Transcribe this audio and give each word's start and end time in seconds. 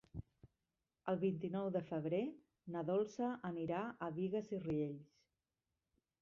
El 1.11 1.19
vint-i-nou 1.23 1.69
de 1.75 1.81
febrer 1.89 2.21
na 2.77 2.83
Dolça 2.87 3.29
anirà 3.51 3.83
a 4.07 4.09
Bigues 4.17 4.51
i 4.59 4.63
Riells. 4.65 5.15